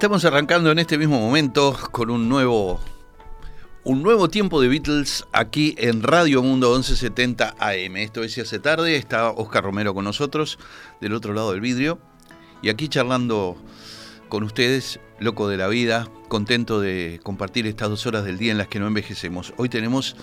Estamos 0.00 0.24
arrancando 0.24 0.70
en 0.70 0.78
este 0.78 0.96
mismo 0.96 1.20
momento 1.20 1.76
con 1.90 2.08
un 2.08 2.26
nuevo 2.26 2.80
un 3.84 4.02
nuevo 4.02 4.30
tiempo 4.30 4.58
de 4.62 4.68
Beatles 4.68 5.26
aquí 5.30 5.74
en 5.76 6.02
Radio 6.02 6.42
Mundo 6.42 6.70
1170 6.70 7.56
AM. 7.58 7.96
Esto 7.98 8.24
es 8.24 8.38
hace 8.38 8.58
tarde, 8.60 8.96
está 8.96 9.28
Oscar 9.28 9.62
Romero 9.62 9.92
con 9.92 10.06
nosotros 10.06 10.58
del 11.02 11.12
otro 11.12 11.34
lado 11.34 11.52
del 11.52 11.60
vidrio 11.60 11.98
y 12.62 12.70
aquí 12.70 12.88
charlando 12.88 13.62
con 14.30 14.42
ustedes, 14.42 15.00
loco 15.18 15.48
de 15.48 15.58
la 15.58 15.68
vida, 15.68 16.08
contento 16.28 16.80
de 16.80 17.20
compartir 17.22 17.66
estas 17.66 17.90
dos 17.90 18.06
horas 18.06 18.24
del 18.24 18.38
día 18.38 18.52
en 18.52 18.58
las 18.58 18.68
que 18.68 18.80
no 18.80 18.86
envejecemos. 18.86 19.52
Hoy 19.58 19.68
tenemos 19.68 20.16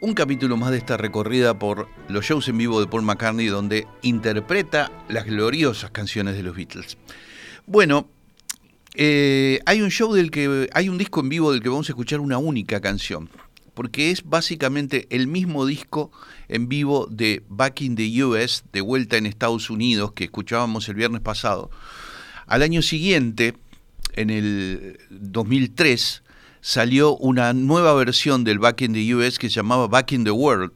un 0.00 0.14
capítulo 0.14 0.56
más 0.56 0.70
de 0.70 0.78
esta 0.78 0.96
recorrida 0.96 1.58
por 1.58 1.90
los 2.08 2.24
shows 2.24 2.48
en 2.48 2.56
vivo 2.56 2.80
de 2.80 2.86
Paul 2.86 3.02
McCartney 3.02 3.48
donde 3.48 3.86
interpreta 4.00 4.90
las 5.10 5.26
gloriosas 5.26 5.90
canciones 5.90 6.36
de 6.36 6.42
los 6.42 6.56
Beatles. 6.56 6.96
Bueno, 7.66 8.08
eh, 9.00 9.60
hay 9.64 9.80
un 9.80 9.92
show 9.92 10.12
del 10.12 10.32
que 10.32 10.68
hay 10.72 10.88
un 10.88 10.98
disco 10.98 11.20
en 11.20 11.28
vivo 11.28 11.52
del 11.52 11.62
que 11.62 11.68
vamos 11.68 11.88
a 11.88 11.92
escuchar 11.92 12.18
una 12.18 12.38
única 12.38 12.80
canción, 12.80 13.30
porque 13.74 14.10
es 14.10 14.24
básicamente 14.24 15.06
el 15.10 15.28
mismo 15.28 15.66
disco 15.66 16.10
en 16.48 16.68
vivo 16.68 17.06
de 17.08 17.44
Back 17.48 17.82
in 17.82 17.94
the 17.94 18.24
US, 18.24 18.64
de 18.72 18.80
vuelta 18.80 19.16
en 19.16 19.26
Estados 19.26 19.70
Unidos, 19.70 20.14
que 20.14 20.24
escuchábamos 20.24 20.88
el 20.88 20.96
viernes 20.96 21.20
pasado. 21.20 21.70
Al 22.48 22.62
año 22.62 22.82
siguiente, 22.82 23.54
en 24.14 24.30
el 24.30 24.98
2003, 25.10 26.24
salió 26.60 27.16
una 27.18 27.52
nueva 27.52 27.94
versión 27.94 28.42
del 28.42 28.58
Back 28.58 28.80
in 28.80 28.94
the 28.94 29.14
US 29.14 29.38
que 29.38 29.48
se 29.48 29.54
llamaba 29.54 29.86
Back 29.86 30.10
in 30.10 30.24
the 30.24 30.32
World. 30.32 30.72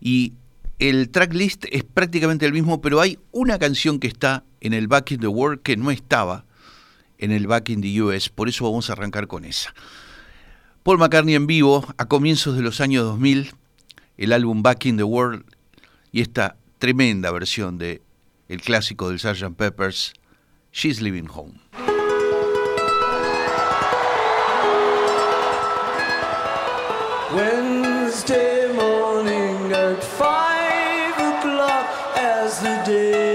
Y 0.00 0.34
el 0.78 1.10
tracklist 1.10 1.64
es 1.72 1.82
prácticamente 1.82 2.46
el 2.46 2.52
mismo, 2.52 2.80
pero 2.80 3.00
hay 3.00 3.18
una 3.32 3.58
canción 3.58 3.98
que 3.98 4.06
está 4.06 4.44
en 4.60 4.74
el 4.74 4.86
Back 4.86 5.10
in 5.10 5.18
the 5.18 5.26
World 5.26 5.62
que 5.62 5.76
no 5.76 5.90
estaba 5.90 6.44
en 7.18 7.32
el 7.32 7.46
Back 7.46 7.68
in 7.70 7.82
the 7.82 8.02
US, 8.02 8.28
por 8.28 8.48
eso 8.48 8.64
vamos 8.64 8.88
a 8.88 8.94
arrancar 8.94 9.26
con 9.26 9.44
esa. 9.44 9.74
Paul 10.82 10.98
McCartney 10.98 11.34
en 11.34 11.46
vivo 11.46 11.86
a 11.98 12.06
comienzos 12.06 12.56
de 12.56 12.62
los 12.62 12.80
años 12.80 13.04
2000, 13.04 13.52
el 14.16 14.32
álbum 14.32 14.62
Back 14.62 14.86
in 14.86 14.96
the 14.96 15.02
World 15.02 15.44
y 16.12 16.20
esta 16.20 16.56
tremenda 16.78 17.30
versión 17.30 17.78
de 17.78 18.02
el 18.48 18.62
clásico 18.62 19.08
del 19.08 19.18
Sgt. 19.18 19.54
Peppers, 19.56 20.14
She's 20.72 21.00
Living 21.00 21.28
Home. 21.28 21.60
Wednesday 27.34 28.72
morning 28.72 29.72
at 29.72 30.02
five 30.02 31.12
o'clock 31.18 32.16
as 32.16 32.62
the 32.62 32.82
day 32.86 33.27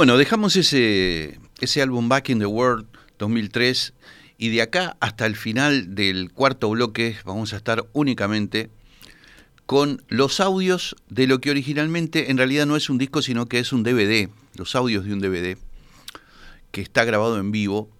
Bueno, 0.00 0.16
dejamos 0.16 0.56
ese, 0.56 1.38
ese 1.60 1.82
álbum 1.82 2.08
Back 2.08 2.30
in 2.30 2.38
the 2.38 2.46
World 2.46 2.86
2003 3.18 3.92
y 4.38 4.48
de 4.48 4.62
acá 4.62 4.96
hasta 4.98 5.26
el 5.26 5.36
final 5.36 5.94
del 5.94 6.32
cuarto 6.32 6.70
bloque 6.70 7.18
vamos 7.26 7.52
a 7.52 7.58
estar 7.58 7.84
únicamente 7.92 8.70
con 9.66 10.02
los 10.08 10.40
audios 10.40 10.96
de 11.10 11.26
lo 11.26 11.42
que 11.42 11.50
originalmente 11.50 12.30
en 12.30 12.38
realidad 12.38 12.64
no 12.64 12.76
es 12.76 12.88
un 12.88 12.96
disco, 12.96 13.20
sino 13.20 13.44
que 13.44 13.58
es 13.58 13.74
un 13.74 13.82
DVD, 13.82 14.30
los 14.54 14.74
audios 14.74 15.04
de 15.04 15.12
un 15.12 15.20
DVD, 15.20 15.58
que 16.70 16.80
está 16.80 17.04
grabado 17.04 17.38
en 17.38 17.52
vivo. 17.52 17.90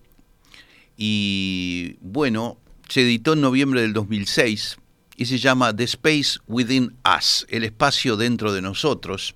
Y 0.97 1.99
bueno, 2.01 2.57
se 2.89 3.03
editó 3.03 3.35
en 3.35 3.43
noviembre 3.43 3.83
del 3.83 3.93
2006 3.93 4.79
y 5.19 5.27
se 5.27 5.37
llama 5.37 5.77
The 5.77 5.85
Space 5.85 6.39
Within 6.47 6.97
Us, 7.05 7.47
el 7.51 7.63
espacio 7.63 8.17
dentro 8.17 8.55
de 8.55 8.63
nosotros, 8.63 9.35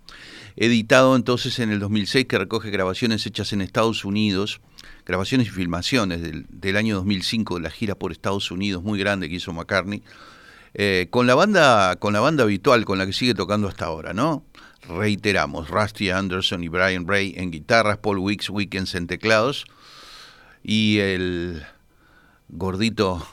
editado 0.57 1.17
entonces 1.17 1.59
en 1.59 1.71
el 1.71 1.81
2006 1.81 2.27
que 2.27 2.39
recoge 2.39 2.71
grabaciones 2.71 3.27
hechas 3.27 3.53
en 3.53 3.61
Estados 3.61 4.05
Unidos, 4.05 4.61
grabaciones 5.07 5.49
y 5.49 5.51
filmaciones 5.51 6.23
del, 6.23 6.47
del 6.49 6.77
año 6.77 6.97
2005 6.97 7.57
de 7.57 7.61
la 7.61 7.71
gira 7.71 7.95
por 7.95 8.13
Estados 8.13 8.51
Unidos 8.51 8.83
muy 8.83 8.99
grande 8.99 9.29
que 9.29 9.37
hizo 9.37 9.53
McCartney 9.53 10.03
eh, 10.75 11.07
con 11.11 11.29
la 11.29 11.37
banda, 11.37 11.97
con 11.97 12.13
la 12.13 12.21
banda 12.21 12.43
habitual, 12.43 12.85
con 12.85 12.99
la 12.99 13.07
que 13.07 13.13
sigue 13.13 13.35
tocando 13.35 13.69
hasta 13.69 13.85
ahora, 13.87 14.13
¿no? 14.13 14.45
Reiteramos, 14.89 15.71
Rusty 15.71 16.11
Anderson 16.11 16.65
y 16.65 16.69
Brian 16.69 17.07
Ray 17.07 17.33
en 17.37 17.53
guitarras, 17.53 17.99
Paul 17.99 18.19
Wicks 18.19 18.51
Weekends 18.51 18.97
en 18.97 19.07
teclados 19.07 19.67
y 20.65 20.99
el 20.99 21.65
gordito 22.49 23.25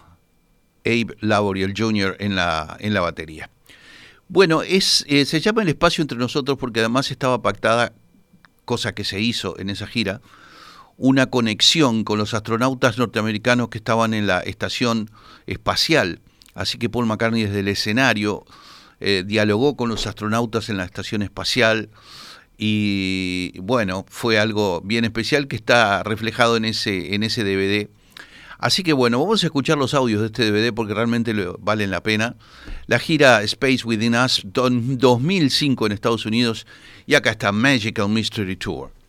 Abe 0.85 1.17
Laboriel 1.19 1.73
Jr. 1.75 2.15
en 2.19 2.35
la, 2.35 2.77
en 2.79 2.93
la 2.93 3.01
batería. 3.01 3.49
Bueno, 4.33 4.61
es, 4.61 5.05
eh, 5.07 5.25
se 5.25 5.41
llama 5.41 5.61
el 5.61 5.69
espacio 5.69 6.01
entre 6.01 6.17
nosotros 6.17 6.57
porque 6.57 6.79
además 6.79 7.11
estaba 7.11 7.41
pactada, 7.41 7.93
cosa 8.65 8.93
que 8.93 9.03
se 9.03 9.19
hizo 9.19 9.59
en 9.59 9.69
esa 9.69 9.87
gira, 9.87 10.21
una 10.97 11.25
conexión 11.25 12.03
con 12.03 12.17
los 12.17 12.33
astronautas 12.33 12.97
norteamericanos 12.97 13.69
que 13.69 13.77
estaban 13.77 14.13
en 14.13 14.27
la 14.27 14.39
estación 14.39 15.11
espacial 15.47 16.21
Así 16.53 16.77
que 16.77 16.89
Paul 16.89 17.05
McCartney 17.05 17.43
desde 17.43 17.61
el 17.61 17.67
escenario 17.67 18.45
eh, 18.99 19.23
dialogó 19.25 19.75
con 19.75 19.89
los 19.89 20.05
astronautas 20.07 20.69
en 20.69 20.77
la 20.77 20.85
estación 20.85 21.21
espacial 21.21 21.89
y 22.57 23.57
bueno, 23.59 24.05
fue 24.07 24.37
algo 24.37 24.81
bien 24.81 25.05
especial 25.05 25.47
que 25.47 25.55
está 25.55 26.03
reflejado 26.03 26.57
en 26.57 26.65
ese, 26.65 27.15
en 27.15 27.23
ese 27.23 27.43
DVD. 27.43 27.89
Así 28.61 28.83
que 28.83 28.93
bueno, 28.93 29.19
vamos 29.19 29.43
a 29.43 29.47
escuchar 29.47 29.79
los 29.79 29.95
audios 29.95 30.21
de 30.21 30.27
este 30.27 30.49
DVD 30.49 30.71
porque 30.71 30.93
realmente 30.93 31.33
valen 31.59 31.89
la 31.89 32.03
pena. 32.03 32.35
La 32.85 32.99
gira 32.99 33.41
Space 33.41 33.79
Within 33.83 34.13
Us 34.13 34.43
2005 34.45 35.87
en 35.87 35.91
Estados 35.91 36.27
Unidos 36.27 36.67
y 37.07 37.15
acá 37.15 37.31
está 37.31 37.51
Magical 37.51 38.07
Mystery 38.07 38.55
Tour. 38.55 39.00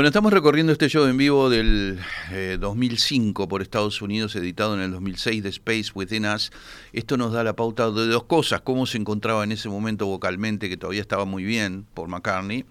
Bueno, 0.00 0.08
estamos 0.08 0.32
recorriendo 0.32 0.72
este 0.72 0.88
show 0.88 1.04
en 1.04 1.18
vivo 1.18 1.50
del 1.50 1.98
eh, 2.32 2.56
2005 2.58 3.46
por 3.48 3.60
Estados 3.60 4.00
Unidos, 4.00 4.34
editado 4.34 4.72
en 4.74 4.80
el 4.80 4.92
2006 4.92 5.42
de 5.42 5.50
Space 5.50 5.90
Within 5.94 6.24
Us. 6.24 6.52
Esto 6.94 7.18
nos 7.18 7.34
da 7.34 7.44
la 7.44 7.54
pauta 7.54 7.90
de 7.90 8.06
dos 8.06 8.24
cosas, 8.24 8.62
cómo 8.62 8.86
se 8.86 8.96
encontraba 8.96 9.44
en 9.44 9.52
ese 9.52 9.68
momento 9.68 10.06
vocalmente, 10.06 10.70
que 10.70 10.78
todavía 10.78 11.02
estaba 11.02 11.26
muy 11.26 11.44
bien 11.44 11.84
por 11.92 12.08
McCartney. 12.08 12.64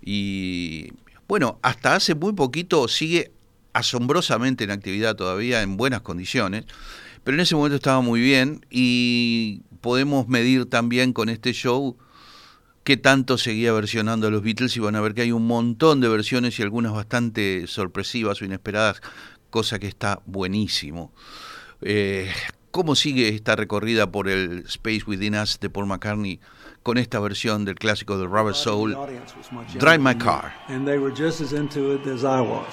Y 0.00 0.92
bueno, 1.26 1.58
hasta 1.60 1.96
hace 1.96 2.14
muy 2.14 2.34
poquito 2.34 2.86
sigue 2.86 3.32
asombrosamente 3.72 4.62
en 4.62 4.70
actividad 4.70 5.16
todavía, 5.16 5.60
en 5.60 5.76
buenas 5.76 6.02
condiciones, 6.02 6.66
pero 7.24 7.34
en 7.36 7.40
ese 7.40 7.56
momento 7.56 7.74
estaba 7.74 8.00
muy 8.00 8.20
bien 8.20 8.64
y 8.70 9.62
podemos 9.80 10.28
medir 10.28 10.66
también 10.66 11.14
con 11.14 11.30
este 11.30 11.52
show 11.52 11.96
qué 12.84 12.96
tanto 12.98 13.38
seguía 13.38 13.72
versionando 13.72 14.28
a 14.28 14.30
los 14.30 14.42
Beatles 14.42 14.76
y 14.76 14.80
van 14.80 14.94
a 14.94 15.00
ver 15.00 15.14
que 15.14 15.22
hay 15.22 15.32
un 15.32 15.46
montón 15.46 16.00
de 16.00 16.08
versiones 16.08 16.58
y 16.58 16.62
algunas 16.62 16.92
bastante 16.92 17.66
sorpresivas 17.66 18.40
o 18.40 18.44
inesperadas, 18.44 19.00
cosa 19.50 19.78
que 19.78 19.88
está 19.88 20.20
buenísimo. 20.26 21.12
Eh, 21.80 22.30
cómo 22.70 22.94
sigue 22.94 23.28
esta 23.28 23.56
recorrida 23.56 24.10
por 24.10 24.28
el 24.28 24.64
Space 24.66 25.02
Within 25.06 25.34
Us 25.36 25.58
de 25.60 25.70
Paul 25.70 25.86
McCartney 25.86 26.40
con 26.82 26.98
esta 26.98 27.18
versión 27.18 27.64
del 27.64 27.76
clásico 27.76 28.18
de 28.18 28.26
Rubber 28.26 28.54
Soul, 28.54 28.94
Drive 29.78 29.98
My 29.98 30.14
Car. 30.14 30.52
And 30.68 30.86
they 30.86 30.98
were 30.98 31.14
just 31.14 31.40
as 31.40 31.52
into 31.52 31.94
it 31.94 32.06
as 32.06 32.24
I 32.24 32.40
was. 32.42 32.66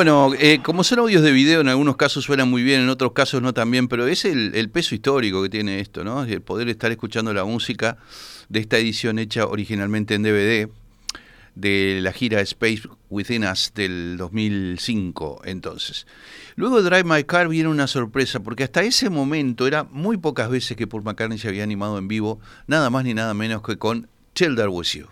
Bueno, 0.00 0.32
eh, 0.38 0.60
como 0.62 0.82
son 0.82 1.00
audios 1.00 1.20
de 1.20 1.30
video, 1.30 1.60
en 1.60 1.68
algunos 1.68 1.98
casos 1.98 2.24
suenan 2.24 2.48
muy 2.48 2.62
bien, 2.62 2.80
en 2.80 2.88
otros 2.88 3.12
casos 3.12 3.42
no 3.42 3.52
tan 3.52 3.70
bien, 3.70 3.86
pero 3.86 4.06
es 4.06 4.24
el, 4.24 4.70
peso 4.70 4.94
histórico 4.94 5.42
que 5.42 5.50
tiene 5.50 5.78
esto, 5.78 6.04
¿no? 6.04 6.24
El 6.24 6.40
poder 6.40 6.70
estar 6.70 6.90
escuchando 6.90 7.34
la 7.34 7.44
música 7.44 7.98
de 8.48 8.60
esta 8.60 8.78
edición 8.78 9.18
hecha 9.18 9.44
originalmente 9.44 10.14
en 10.14 10.22
DVD 10.22 10.70
de 11.54 11.98
la 12.00 12.14
gira 12.14 12.40
Space 12.40 12.88
Within 13.10 13.44
Us 13.44 13.72
del 13.74 14.16
2005, 14.16 15.42
entonces. 15.44 16.06
Luego 16.56 16.80
de 16.80 16.88
Drive 16.88 17.04
My 17.04 17.24
Car 17.24 17.48
viene 17.48 17.68
una 17.68 17.86
sorpresa, 17.86 18.40
porque 18.40 18.64
hasta 18.64 18.82
ese 18.82 19.10
momento 19.10 19.66
era 19.66 19.84
muy 19.84 20.16
pocas 20.16 20.48
veces 20.48 20.78
que 20.78 20.86
Paul 20.86 21.02
McCartney 21.02 21.36
se 21.36 21.48
había 21.48 21.62
animado 21.62 21.98
en 21.98 22.08
vivo, 22.08 22.40
nada 22.66 22.88
más 22.88 23.04
ni 23.04 23.12
nada 23.12 23.34
menos 23.34 23.60
que 23.60 23.76
con 23.76 24.08
There 24.32 24.68
Was 24.68 24.94
You. 24.94 25.08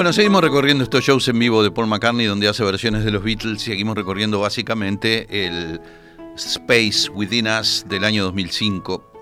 Bueno, 0.00 0.14
seguimos 0.14 0.40
recorriendo 0.40 0.82
estos 0.82 1.04
shows 1.04 1.28
en 1.28 1.38
vivo 1.38 1.62
de 1.62 1.70
Paul 1.70 1.86
McCartney 1.86 2.24
donde 2.24 2.48
hace 2.48 2.64
versiones 2.64 3.04
de 3.04 3.10
los 3.10 3.22
Beatles. 3.22 3.60
Seguimos 3.60 3.94
recorriendo 3.94 4.40
básicamente 4.40 5.46
el 5.46 5.78
Space 6.36 7.10
Within 7.10 7.46
Us 7.46 7.84
del 7.86 8.04
año 8.04 8.24
2005. 8.24 9.12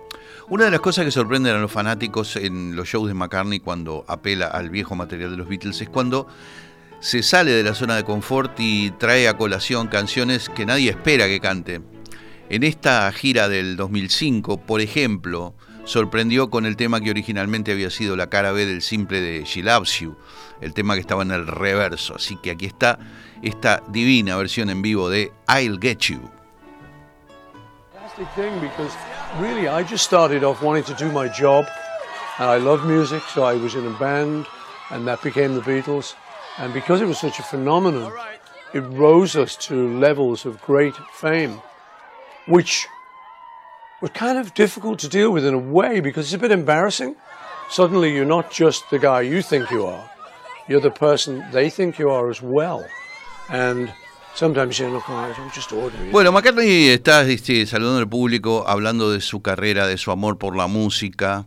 Una 0.50 0.66
de 0.66 0.70
las 0.70 0.78
cosas 0.78 1.04
que 1.04 1.10
sorprenden 1.10 1.56
a 1.56 1.58
los 1.58 1.72
fanáticos 1.72 2.36
en 2.36 2.76
los 2.76 2.86
shows 2.86 3.08
de 3.08 3.14
McCartney 3.14 3.58
cuando 3.58 4.04
apela 4.06 4.46
al 4.46 4.70
viejo 4.70 4.94
material 4.94 5.32
de 5.32 5.38
los 5.38 5.48
Beatles 5.48 5.80
es 5.80 5.88
cuando 5.88 6.28
se 7.00 7.24
sale 7.24 7.50
de 7.50 7.64
la 7.64 7.74
zona 7.74 7.96
de 7.96 8.04
confort 8.04 8.52
y 8.60 8.92
trae 8.92 9.26
a 9.26 9.36
colación 9.36 9.88
canciones 9.88 10.48
que 10.48 10.64
nadie 10.64 10.90
espera 10.90 11.26
que 11.26 11.40
cante. 11.40 11.80
En 12.50 12.62
esta 12.62 13.10
gira 13.10 13.48
del 13.48 13.76
2005, 13.76 14.58
por 14.58 14.80
ejemplo, 14.80 15.56
sorprendió 15.88 16.50
con 16.50 16.66
el 16.66 16.76
tema 16.76 17.00
que 17.00 17.10
originalmente 17.10 17.72
había 17.72 17.88
sido 17.88 18.14
la 18.14 18.28
cara 18.28 18.52
B 18.52 18.66
del 18.66 18.82
simple 18.82 19.22
de 19.22 19.44
She 19.44 19.62
Loves 19.62 20.00
You, 20.00 20.16
el 20.60 20.74
tema 20.74 20.92
que 20.94 21.00
estaba 21.00 21.22
en 21.22 21.30
el 21.30 21.46
reverso. 21.46 22.14
Así 22.14 22.36
que 22.36 22.50
aquí 22.50 22.66
está 22.66 22.98
esta 23.42 23.82
divina 23.88 24.36
versión 24.36 24.68
en 24.68 24.82
vivo 24.82 25.08
de 25.08 25.32
I'll 25.48 25.78
Get 25.80 26.00
You. 26.00 26.30
thing 28.34 28.58
because 28.60 28.92
really 29.38 29.68
I 29.68 29.84
just 29.84 30.04
started 30.04 30.42
off 30.42 30.60
wanting 30.60 30.82
to 30.84 30.94
do 30.94 31.12
my 31.12 31.28
job 31.28 31.66
and 32.40 32.50
I 32.50 32.56
love 32.56 32.84
music 32.84 33.22
so 33.32 33.44
I 33.44 33.54
was 33.54 33.76
in 33.76 33.86
a 33.86 33.96
band 33.96 34.44
and 34.90 35.06
that 35.06 35.22
became 35.22 35.54
the 35.54 35.60
Beatles 35.60 36.16
and 36.58 36.74
because 36.74 37.00
it 37.00 37.06
was 37.06 37.20
such 37.20 37.38
a 37.38 37.44
phenomenon 37.44 38.12
it 38.74 38.80
rose 38.80 39.36
us 39.36 39.54
to 39.68 39.96
levels 40.00 40.44
of 40.46 40.60
great 40.62 40.96
fame 41.12 41.60
which 42.48 42.88
were 44.00 44.08
kind 44.08 44.38
of 44.38 44.54
difficult 44.54 44.98
to 45.00 45.08
deal 45.08 45.30
with 45.30 45.44
in 45.44 45.54
a 45.54 45.58
way 45.58 46.00
because 46.00 46.26
it's 46.26 46.34
a 46.34 46.38
bit 46.38 46.52
embarrassing. 46.52 47.16
Suddenly 47.70 48.14
you're 48.14 48.24
not 48.24 48.50
just 48.50 48.88
the 48.90 48.98
guy 48.98 49.20
you 49.22 49.42
think 49.42 49.70
you 49.70 49.86
are 49.86 50.10
you're 50.68 50.80
the 50.80 50.90
person 50.90 51.42
they 51.50 51.70
think 51.70 51.98
you 51.98 52.10
are 52.10 52.30
as 52.30 52.40
well. 52.42 52.84
And 53.48 53.92
sometimes 54.34 54.78
you're 54.78 55.02
just 55.54 55.72
ordinary. 55.72 56.10
Bueno, 56.10 56.30
McCartney 56.32 56.88
está 56.88 57.22
este, 57.22 57.66
saludando 57.66 57.98
al 57.98 58.08
público, 58.08 58.64
hablando 58.68 59.10
de 59.10 59.20
su 59.20 59.40
carrera, 59.40 59.86
de 59.86 59.96
su 59.96 60.10
amor 60.10 60.38
por 60.38 60.54
la 60.54 60.66
música, 60.66 61.46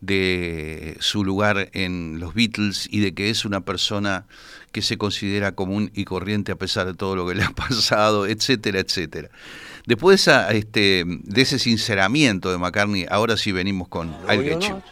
de 0.00 0.96
su 1.00 1.24
lugar 1.24 1.70
en 1.72 2.20
los 2.20 2.34
Beatles 2.34 2.86
y 2.90 3.00
de 3.00 3.14
que 3.14 3.30
es 3.30 3.44
una 3.44 3.62
persona 3.62 4.26
que 4.72 4.82
se 4.82 4.98
considera 4.98 5.52
común 5.52 5.90
y 5.94 6.04
corriente 6.04 6.52
a 6.52 6.56
pesar 6.56 6.86
de 6.86 6.94
todo 6.94 7.16
lo 7.16 7.26
que 7.26 7.34
le 7.34 7.42
ha 7.42 7.50
pasado, 7.54 8.26
etcétera, 8.26 8.80
etcétera. 8.80 9.30
Después 9.90 10.24
de, 10.24 10.30
esa, 10.32 10.50
este, 10.52 11.04
de 11.04 11.42
ese 11.42 11.58
sinceramiento 11.58 12.52
de 12.52 12.58
McCartney, 12.58 13.06
ahora 13.10 13.36
sí 13.36 13.50
venimos 13.50 13.88
con 13.88 14.12
No, 14.12 14.32
I'll 14.32 14.40
you're 14.40 14.54
Get 14.54 14.68
You. 14.68 14.74
not. 14.76 14.84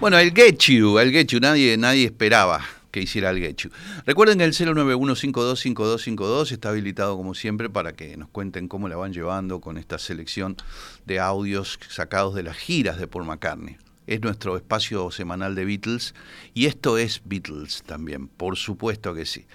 Bueno, 0.00 0.16
el 0.16 0.32
Get 0.32 0.58
You, 0.58 0.96
el 1.00 1.10
Get 1.10 1.26
You, 1.26 1.40
nadie, 1.40 1.76
nadie 1.76 2.04
esperaba 2.04 2.64
que 2.92 3.00
hiciera 3.00 3.30
el 3.30 3.40
Get 3.40 3.56
You. 3.56 3.70
Recuerden 4.06 4.38
que 4.38 4.44
el 4.44 4.52
091525252 4.52 6.52
está 6.52 6.68
habilitado 6.68 7.16
como 7.16 7.34
siempre 7.34 7.68
para 7.68 7.94
que 7.94 8.16
nos 8.16 8.28
cuenten 8.28 8.68
cómo 8.68 8.88
la 8.88 8.94
van 8.94 9.12
llevando 9.12 9.60
con 9.60 9.76
esta 9.76 9.98
selección 9.98 10.56
de 11.04 11.18
audios 11.18 11.80
sacados 11.88 12.36
de 12.36 12.44
las 12.44 12.56
giras 12.56 13.00
de 13.00 13.08
Paul 13.08 13.24
McCartney. 13.24 13.76
Es 14.06 14.22
nuestro 14.22 14.56
espacio 14.56 15.10
semanal 15.10 15.56
de 15.56 15.64
Beatles 15.64 16.14
y 16.54 16.66
esto 16.66 16.96
es 16.96 17.22
Beatles 17.24 17.82
también, 17.82 18.28
por 18.28 18.56
supuesto 18.56 19.14
que 19.14 19.26
sí. 19.26 19.46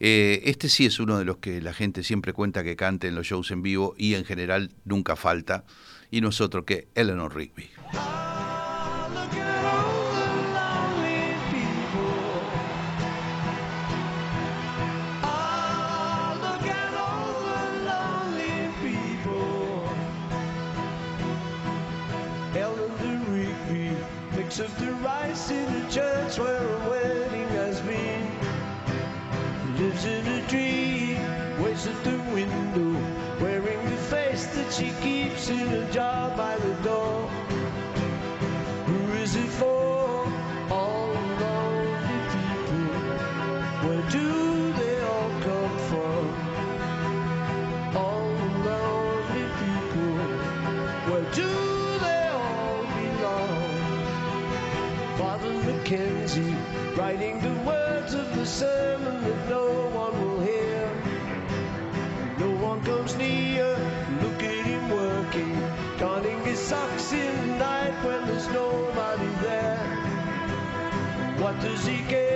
Eh, 0.00 0.40
este 0.46 0.70
sí 0.70 0.86
es 0.86 1.00
uno 1.00 1.18
de 1.18 1.26
los 1.26 1.36
que 1.36 1.60
la 1.60 1.74
gente 1.74 2.02
siempre 2.02 2.32
cuenta 2.32 2.64
que 2.64 2.76
cante 2.76 3.08
en 3.08 3.14
los 3.14 3.26
shows 3.26 3.50
en 3.50 3.60
vivo 3.60 3.94
y 3.98 4.14
en 4.14 4.24
general 4.24 4.70
nunca 4.86 5.16
falta, 5.16 5.66
y 6.10 6.22
nosotros 6.22 6.64
que 6.64 6.88
Eleanor 6.94 7.36
Rigby. 7.36 7.68
His 66.52 66.60
socks 66.60 67.12
in 67.14 67.56
night 67.56 67.94
when 68.04 68.26
there's 68.26 68.46
nobody 68.48 69.26
there. 69.40 69.78
What 71.38 71.58
does 71.62 71.86
he 71.86 72.02
get? 72.02 72.31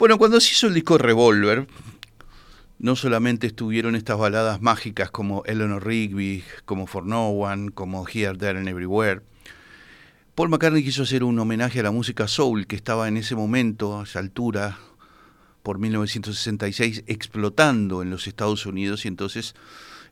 Bueno, 0.00 0.16
cuando 0.16 0.40
se 0.40 0.52
hizo 0.52 0.66
el 0.66 0.72
disco 0.72 0.96
Revolver, 0.96 1.66
no 2.78 2.96
solamente 2.96 3.46
estuvieron 3.46 3.94
estas 3.94 4.16
baladas 4.16 4.62
mágicas 4.62 5.10
como 5.10 5.44
Eleanor 5.44 5.86
Rigby, 5.86 6.42
como 6.64 6.86
For 6.86 7.04
No 7.04 7.28
One, 7.28 7.70
como 7.72 8.06
Here, 8.08 8.34
There 8.34 8.58
and 8.58 8.66
Everywhere. 8.66 9.20
Paul 10.34 10.48
McCartney 10.48 10.84
quiso 10.84 11.02
hacer 11.02 11.24
un 11.24 11.38
homenaje 11.38 11.80
a 11.80 11.82
la 11.82 11.90
música 11.90 12.28
soul 12.28 12.66
que 12.66 12.76
estaba 12.76 13.08
en 13.08 13.16
ese 13.16 13.34
momento, 13.34 14.00
a 14.00 14.04
esa 14.04 14.20
altura, 14.20 14.78
por 15.62 15.78
1966, 15.78 17.04
explotando 17.06 18.00
en 18.00 18.10
los 18.10 18.26
Estados 18.26 18.64
Unidos 18.64 19.04
y 19.04 19.08
entonces 19.08 19.54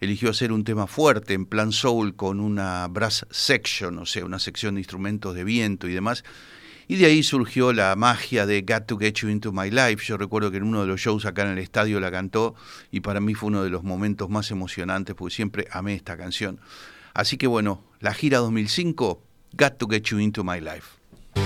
eligió 0.01 0.31
hacer 0.31 0.53
un 0.53 0.65
tema 0.65 0.87
fuerte 0.87 1.35
en 1.35 1.47
plan 1.47 1.73
soul 1.73 2.17
con 2.17 2.41
una 2.41 2.87
brass 2.89 3.27
section, 3.31 3.99
o 3.99 4.07
sea, 4.07 4.25
una 4.25 4.39
sección 4.39 4.75
de 4.75 4.81
instrumentos 4.81 5.35
de 5.35 5.45
viento 5.45 5.89
y 5.89 5.95
demás. 5.95 6.25
Y 6.89 6.97
de 6.97 7.07
ahí 7.07 7.23
surgió 7.23 7.73
la 7.73 7.95
magia 7.97 8.45
de 8.45 8.63
Got 8.63 8.87
to 8.87 8.99
Get 8.99 9.15
You 9.15 9.29
Into 9.29 9.53
My 9.53 9.71
Life. 9.71 10.05
Yo 10.05 10.17
recuerdo 10.17 10.51
que 10.51 10.57
en 10.57 10.65
uno 10.65 10.81
de 10.81 10.89
los 10.89 11.01
shows 11.01 11.27
acá 11.27 11.43
en 11.43 11.51
el 11.51 11.59
estadio 11.59 12.01
la 12.01 12.11
cantó 12.11 12.55
y 12.91 13.01
para 13.01 13.21
mí 13.21 13.35
fue 13.35 13.49
uno 13.49 13.63
de 13.63 13.71
los 13.71 13.85
momentos 13.85 14.29
más 14.29 14.51
emocionantes 14.51 15.15
porque 15.15 15.35
siempre 15.35 15.69
amé 15.71 15.95
esta 15.95 16.17
canción. 16.17 16.61
Así 17.15 17.37
que 17.37 17.47
bueno, 17.47 17.85
la 18.01 18.15
gira 18.15 18.39
2005, 18.39 19.23
Got 19.57 19.79
to 19.81 19.87
Get 19.87 20.11
You 20.11 20.19
Into 20.19 20.45
My 20.45 20.59
Life. 20.59 20.99
I 21.37 21.41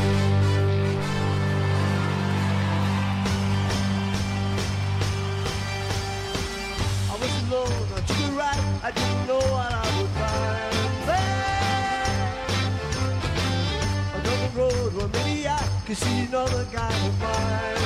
was 7.19 7.35
alone, 7.49 7.89
I 7.95 8.01
took 8.07 8.19
a 8.19 8.31
ride, 8.33 8.59
I 8.83 8.91
didn't 8.91 9.27
know 9.27 9.39
what 9.39 9.73
I 9.73 9.87
would 9.99 10.11
find 10.21 10.75
there. 11.09 11.43
Another 14.21 14.51
road 14.59 14.93
where 14.95 15.09
maybe 15.09 15.49
I 15.49 15.51
could 15.87 15.97
see 15.97 16.25
another 16.27 16.67
guy 16.73 17.82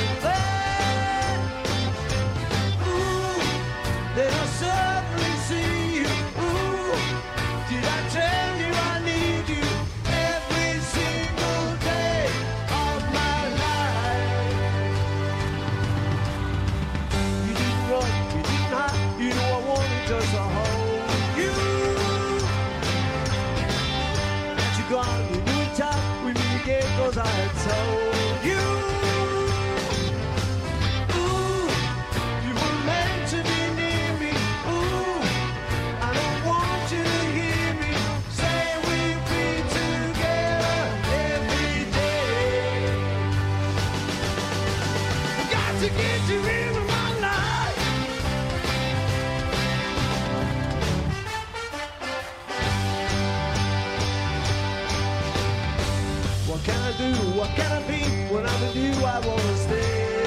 I 58.78 59.18
wanna 59.26 59.56
stay. 59.56 60.26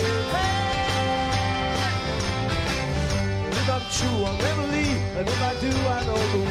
And 3.46 3.54
if 3.54 3.70
I'm 3.70 3.82
true, 3.98 4.24
I'll 4.26 4.38
never 4.38 4.66
leave. 4.76 5.02
And 5.18 5.28
if 5.28 5.42
I 5.42 5.54
do, 5.62 5.70
I 5.70 6.06
know 6.06 6.18
the 6.34 6.40
way. 6.46 6.49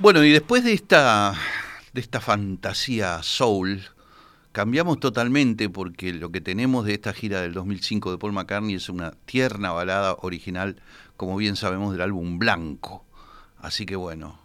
Bueno, 0.00 0.24
y 0.24 0.30
después 0.30 0.64
de 0.64 0.72
esta, 0.72 1.34
de 1.92 2.00
esta 2.00 2.22
fantasía 2.22 3.22
soul, 3.22 3.82
cambiamos 4.50 4.98
totalmente 4.98 5.68
porque 5.68 6.14
lo 6.14 6.32
que 6.32 6.40
tenemos 6.40 6.86
de 6.86 6.94
esta 6.94 7.12
gira 7.12 7.42
del 7.42 7.52
2005 7.52 8.10
de 8.10 8.16
Paul 8.16 8.32
McCartney 8.32 8.76
es 8.76 8.88
una 8.88 9.10
tierna 9.26 9.72
balada 9.72 10.16
original, 10.22 10.80
como 11.18 11.36
bien 11.36 11.54
sabemos, 11.54 11.92
del 11.92 12.00
álbum 12.00 12.38
Blanco. 12.38 13.04
Así 13.58 13.84
que 13.84 13.94
bueno, 13.94 14.40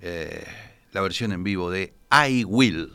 eh, 0.00 0.46
la 0.92 1.02
versión 1.02 1.32
en 1.32 1.44
vivo 1.44 1.70
de 1.70 1.92
I 2.10 2.44
Will. 2.44 2.90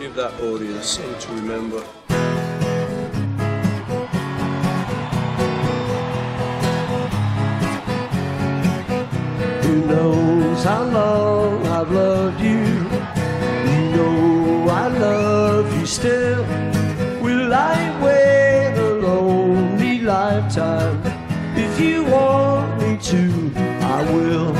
We're 0.00 0.30
audience. 0.40 1.00
Who 9.68 9.84
knows 9.84 10.64
how 10.64 10.82
long 10.84 11.66
I've 11.66 11.90
loved 11.90 12.40
you? 12.40 12.64
You 13.70 13.80
know 13.94 14.66
I 14.70 14.88
love 14.88 15.78
you 15.78 15.84
still. 15.84 16.42
Will 17.20 17.52
I 17.52 17.76
wait 18.02 18.72
a 18.78 18.94
lonely 18.94 20.00
lifetime? 20.00 21.02
If 21.54 21.78
you 21.78 22.04
want 22.04 22.80
me 22.80 22.96
to, 23.12 23.52
I 23.82 24.10
will. 24.10 24.57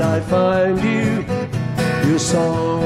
I 0.00 0.20
find 0.20 0.80
you, 0.80 1.24
your 2.08 2.20
song 2.20 2.77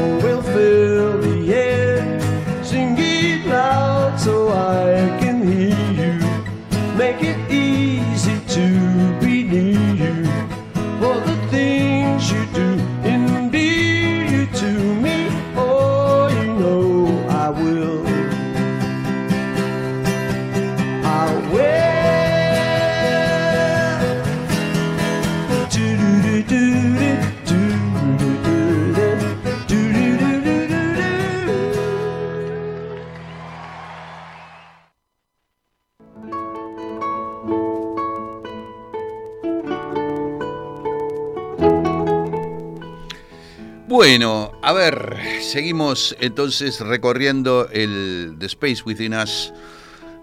Bueno, 44.04 44.50
a 44.62 44.72
ver, 44.72 45.16
seguimos 45.40 46.16
entonces 46.18 46.80
recorriendo 46.80 47.68
el 47.70 48.34
The 48.36 48.46
Space 48.46 48.82
Within 48.84 49.14
Us 49.14 49.52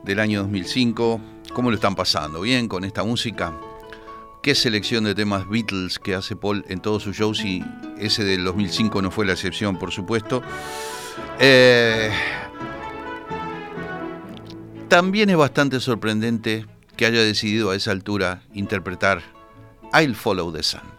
del 0.04 0.20
año 0.20 0.42
2005. 0.42 1.22
¿Cómo 1.54 1.70
lo 1.70 1.76
están 1.76 1.96
pasando? 1.96 2.42
¿Bien 2.42 2.68
con 2.68 2.84
esta 2.84 3.06
música? 3.06 3.58
¿Qué 4.44 4.54
selección 4.54 5.06
de 5.06 5.16
temas 5.16 5.48
Beatles 5.48 5.98
que 5.98 6.14
hace 6.14 6.36
Paul 6.36 6.66
en 6.68 6.82
todos 6.82 7.04
sus 7.04 7.16
shows? 7.16 7.46
Y 7.46 7.64
ese 7.98 8.26
del 8.26 8.44
2005 8.44 9.02
no 9.02 9.12
fue 9.12 9.26
la 9.26 9.32
excepción, 9.32 9.80
por 9.80 9.92
supuesto. 9.94 10.44
Eh, 11.40 12.12
también 14.90 15.30
es 15.30 15.38
bastante 15.38 15.80
sorprendente 15.80 16.66
que 16.98 17.06
haya 17.06 17.22
decidido 17.22 17.72
a 17.72 17.78
esa 17.78 17.92
altura 17.92 18.44
interpretar 18.54 19.22
I'll 19.94 20.16
Follow 20.16 20.52
the 20.52 20.64
Sun. 20.64 20.99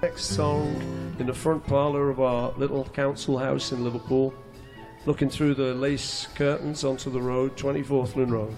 Next 0.00 0.36
song 0.36 0.76
in 1.18 1.26
the 1.26 1.34
front 1.34 1.66
parlour 1.66 2.08
of 2.08 2.20
our 2.20 2.52
little 2.56 2.84
council 2.94 3.36
house 3.36 3.72
in 3.72 3.82
Liverpool, 3.82 4.32
looking 5.06 5.28
through 5.28 5.56
the 5.56 5.74
lace 5.74 6.28
curtains 6.36 6.84
onto 6.84 7.10
the 7.10 7.18
road, 7.18 7.56
20 7.56 7.82
Forthland 7.82 8.30
Road. 8.30 8.54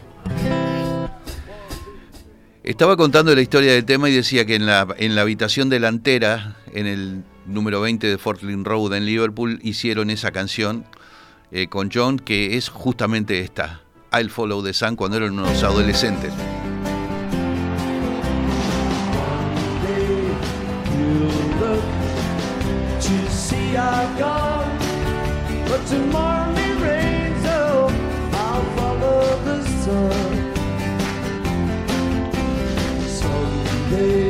Estaba 2.63 2.95
contando 2.99 3.35
la 3.35 3.41
historia 3.41 3.73
del 3.73 3.87
tema 3.87 4.11
y 4.11 4.13
decía 4.13 4.45
que 4.45 4.55
en 4.55 4.67
la, 4.67 4.87
en 4.99 5.15
la 5.15 5.23
habitación 5.23 5.71
delantera, 5.71 6.57
en 6.75 6.87
el 6.87 7.25
número 7.47 7.81
20 7.81 8.07
de 8.07 8.19
Fortland 8.19 8.67
Road 8.67 8.93
en 8.93 9.07
Liverpool, 9.07 9.61
hicieron 9.63 10.11
esa 10.11 10.33
canción 10.33 10.85
eh, 11.53 11.69
con 11.69 11.91
John, 11.91 12.19
que 12.19 12.59
es 12.59 12.69
justamente 12.69 13.41
esta, 13.41 13.81
I'll 14.13 14.29
Follow 14.29 14.63
the 14.63 14.75
Sun, 14.75 14.95
cuando 14.95 15.17
eran 15.17 15.33
unos 15.33 15.63
adolescentes. 15.63 16.35
Gone, 24.19 24.79
but 25.69 25.87
tomorrow 25.87 26.53
may 26.53 26.73
rain, 26.83 27.43
so 27.43 27.89
I'll 28.33 28.65
follow 28.77 29.21
the 29.45 29.59
sun. 29.83 30.37
Someday 33.07 34.30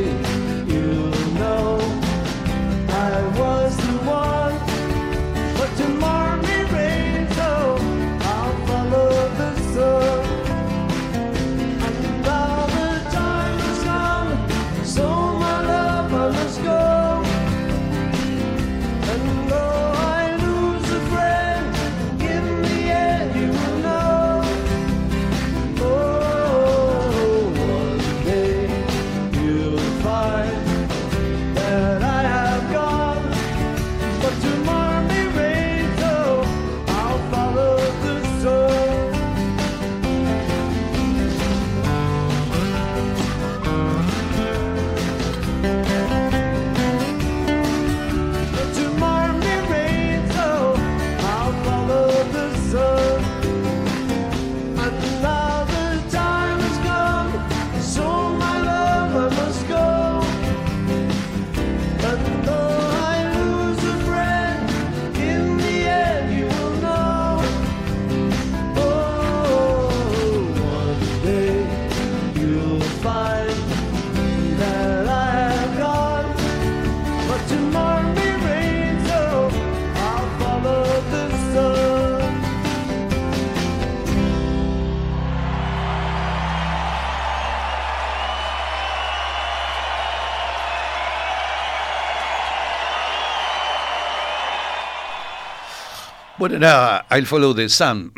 era 96.60 97.06
I'll 97.10 97.26
Follow 97.26 97.54
the 97.54 97.68
Sun. 97.68 98.12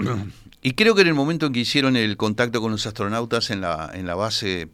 Y 0.63 0.73
creo 0.73 0.95
que 0.95 1.03
en 1.03 1.09
el 1.09 1.15
momento 1.15 1.47
en 1.47 1.53
que 1.53 1.61
hicieron 1.61 1.97
el 1.97 2.17
contacto 2.17 2.61
con 2.61 2.73
los 2.73 2.87
astronautas 2.87 3.51
en 3.51 3.61
la, 3.61 3.91
en 3.95 4.07
la 4.07 4.15
base 4.15 4.69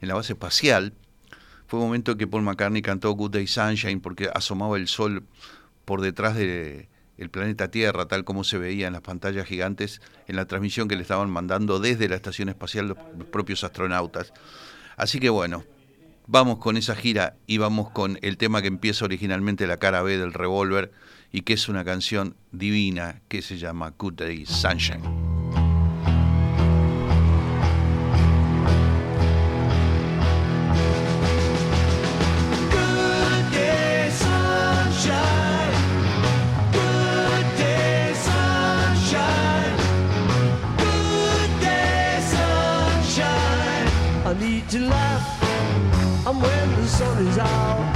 en 0.00 0.08
la 0.08 0.14
base 0.14 0.32
espacial, 0.32 0.94
fue 1.66 1.78
un 1.78 1.86
momento 1.86 2.16
que 2.16 2.26
Paul 2.26 2.42
McCartney 2.42 2.82
cantó 2.82 3.10
Good 3.12 3.30
Day 3.30 3.46
Sunshine 3.46 4.00
porque 4.00 4.28
asomaba 4.34 4.76
el 4.76 4.88
sol 4.88 5.24
por 5.84 6.00
detrás 6.00 6.34
de 6.34 6.88
el 7.18 7.30
planeta 7.30 7.70
Tierra, 7.70 8.06
tal 8.06 8.24
como 8.24 8.42
se 8.42 8.58
veía 8.58 8.88
en 8.88 8.94
las 8.94 9.02
pantallas 9.02 9.46
gigantes 9.46 10.00
en 10.26 10.36
la 10.36 10.46
transmisión 10.46 10.88
que 10.88 10.96
le 10.96 11.02
estaban 11.02 11.30
mandando 11.30 11.78
desde 11.78 12.08
la 12.08 12.16
estación 12.16 12.48
espacial 12.48 12.88
los 12.88 13.26
propios 13.28 13.62
astronautas. 13.62 14.32
Así 14.96 15.20
que 15.20 15.30
bueno, 15.30 15.64
vamos 16.26 16.58
con 16.58 16.76
esa 16.76 16.96
gira 16.96 17.36
y 17.46 17.58
vamos 17.58 17.90
con 17.90 18.18
el 18.22 18.36
tema 18.38 18.60
que 18.60 18.68
empieza 18.68 19.04
originalmente 19.04 19.66
la 19.66 19.76
cara 19.76 20.02
B 20.02 20.18
del 20.18 20.32
revólver 20.32 20.92
y 21.32 21.40
que 21.42 21.54
es 21.54 21.68
una 21.68 21.84
canción 21.84 22.36
divina 22.52 23.22
que 23.28 23.42
se 23.42 23.58
llama 23.58 23.94
Good 23.96 24.14
Day 24.14 24.46
Sunshine. 24.46 25.22
When 46.42 46.74
the 46.74 46.88
sun 46.88 47.26
is 47.26 47.38
out, 47.38 47.91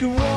can 0.00 0.16
wait. 0.16 0.29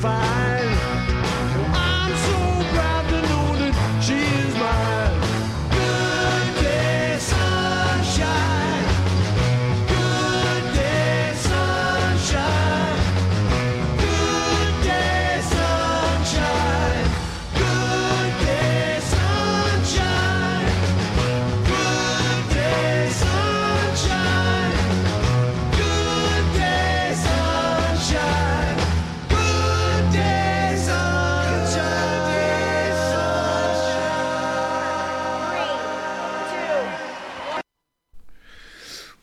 She's 0.00 0.37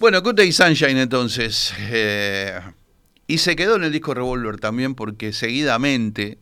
Bueno, 0.06 0.22
Good 0.22 0.36
Day 0.36 0.52
Sunshine 0.52 1.00
entonces. 1.00 1.74
eh, 1.90 2.62
y 3.26 3.40
se 3.40 3.56
quedó 3.56 3.78
en 3.78 3.86
el 3.86 3.92
disco 3.92 4.14
Revolver 4.14 4.60
también 4.60 4.94
porque 4.94 5.34
seguidamente 5.34 6.38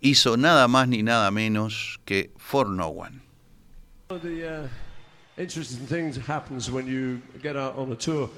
hizo 0.00 0.36
nada 0.36 0.68
más 0.68 0.86
ni 0.86 1.02
nada 1.02 1.32
menos 1.32 1.98
que 2.04 2.30
For 2.36 2.70
No 2.70 2.86
One. 2.86 3.20
The 4.10 4.46
uh, 4.46 4.68
interesting 5.36 5.88
things 5.88 6.16
happens 6.16 6.70
when 6.70 6.86
you 6.86 7.20
get 7.42 7.56
out 7.56 7.76
on 7.76 7.90
a 7.90 7.96
tour. 7.96 8.30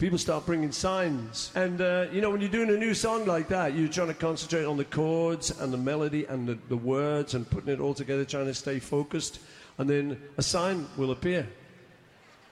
People 0.00 0.18
start 0.18 0.44
bringing 0.44 0.72
signs, 0.72 1.52
and 1.54 1.80
uh, 1.80 2.06
you 2.12 2.20
know 2.20 2.30
when 2.30 2.40
you're 2.40 2.50
doing 2.50 2.70
a 2.70 2.84
new 2.84 2.94
song 2.94 3.26
like 3.26 3.46
that, 3.46 3.76
you're 3.76 3.86
trying 3.86 4.08
to 4.08 4.14
concentrate 4.14 4.64
on 4.64 4.76
the 4.76 4.86
chords 4.86 5.52
and 5.60 5.72
the 5.72 5.78
melody 5.78 6.26
and 6.28 6.48
the, 6.48 6.58
the 6.68 6.76
words 6.76 7.34
and 7.34 7.48
putting 7.48 7.72
it 7.72 7.78
all 7.78 7.94
together, 7.94 8.24
trying 8.24 8.46
to 8.46 8.54
stay 8.54 8.80
focused. 8.80 9.38
And 9.78 9.88
then 9.88 10.20
a 10.36 10.42
sign 10.42 10.88
will 10.96 11.12
appear, 11.12 11.46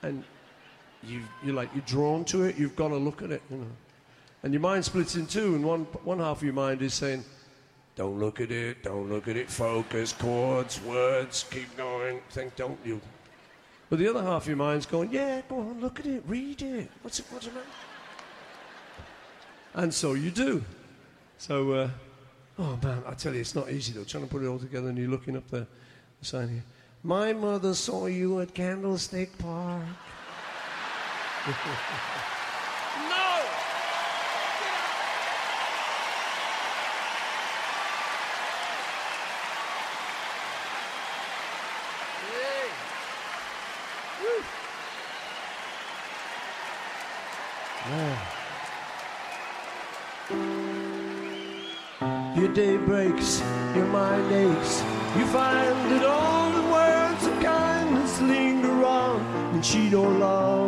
and 0.03 0.23
you 1.03 1.23
you're 1.45 1.55
like 1.55 1.71
you're 1.75 1.85
drawn 1.87 2.25
to 2.27 2.45
it. 2.45 2.57
You've 2.57 2.77
got 2.77 2.89
to 2.89 2.97
look 2.97 3.23
at 3.23 3.31
it, 3.31 3.43
you 3.51 3.59
know. 3.59 3.67
And 4.43 4.53
your 4.53 4.61
mind 4.61 4.85
splits 4.85 5.17
in 5.17 5.27
two, 5.27 5.55
and 5.55 5.65
one 5.65 5.85
one 6.05 6.19
half 6.19 6.39
of 6.39 6.43
your 6.43 6.53
mind 6.53 6.83
is 6.83 6.95
saying, 6.95 7.25
don't 7.99 8.21
look 8.21 8.41
at 8.41 8.53
it, 8.53 8.85
don't 8.85 9.09
look 9.09 9.27
at 9.27 9.37
it, 9.37 9.51
focus, 9.51 10.13
chords, 10.13 10.81
words, 10.83 11.45
keep 11.51 11.77
going, 11.77 12.21
think, 12.31 12.55
don't 12.55 12.79
you? 12.85 13.01
But 13.91 13.99
the 13.99 14.09
other 14.09 14.23
half 14.23 14.43
of 14.43 14.49
your 14.49 14.57
mind's 14.57 14.87
going, 14.87 15.11
yeah, 15.11 15.41
go 15.49 15.59
on, 15.59 15.81
look 15.81 15.99
at 15.99 16.07
it, 16.07 16.23
read 16.29 16.63
it. 16.63 16.89
What's 17.03 17.19
it, 17.19 17.27
what's 17.31 17.47
it? 17.49 17.53
And 19.75 19.93
so 19.93 20.15
you 20.15 20.31
do. 20.31 20.63
So, 21.39 21.73
uh, 21.73 21.91
oh 22.61 22.79
man, 22.83 23.03
I 23.05 23.15
tell 23.15 23.35
you, 23.35 23.41
it's 23.41 23.57
not 23.57 23.69
easy 23.69 23.93
though, 23.93 24.05
trying 24.05 24.25
to 24.25 24.31
put 24.31 24.45
it 24.45 24.47
all 24.47 24.61
together 24.61 24.91
and 24.91 24.97
you're 24.97 25.09
looking 25.11 25.37
up 25.37 25.49
the, 25.49 25.67
the 26.21 26.25
sign 26.25 26.49
here. 26.49 26.65
My 27.03 27.33
mother 27.33 27.75
saw 27.75 28.07
you 28.07 28.41
at 28.41 28.55
Candlestick 28.55 29.37
Park. 29.39 29.83
No! 31.47 31.55
Your 52.37 52.49
day 52.53 52.77
breaks, 52.77 53.41
your 53.75 53.87
mind 53.87 54.33
aches. 54.33 54.83
You 55.17 55.27
find 55.27 55.91
that 55.91 56.05
all 56.05 56.51
the 56.53 56.63
words 56.63 57.27
of 57.27 57.41
kindness 57.43 58.21
linger 58.21 58.85
on, 58.85 59.21
and 59.55 59.65
she 59.65 59.89
no 59.89 60.03
longer 60.03 60.68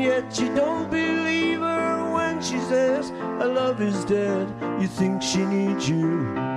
and 0.00 0.08
yet 0.08 0.40
you 0.40 0.54
don't 0.54 0.90
believe 0.90 1.60
her 1.60 2.12
when 2.12 2.40
she 2.40 2.58
says, 2.60 3.10
Her 3.10 3.46
love 3.46 3.82
is 3.82 4.04
dead. 4.06 4.48
You 4.80 4.86
think 4.86 5.22
she 5.22 5.44
needs 5.44 5.88
you. 5.88 6.49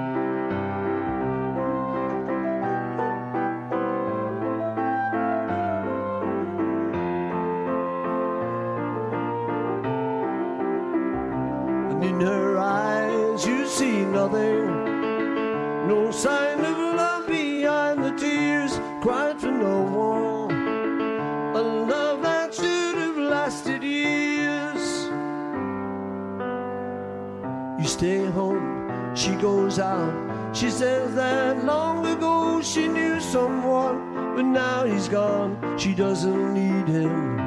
Stay 28.03 28.25
home, 28.25 29.15
she 29.15 29.33
goes 29.35 29.79
out. 29.79 30.13
She 30.53 30.69
says 30.69 31.15
that 31.15 31.63
long 31.63 32.05
ago 32.05 32.61
she 32.61 32.85
knew 32.85 33.21
someone 33.21 34.35
but 34.35 34.43
now 34.43 34.83
he's 34.83 35.07
gone. 35.07 35.51
She 35.79 35.95
doesn't 35.95 36.53
need 36.53 36.85
him. 36.85 37.37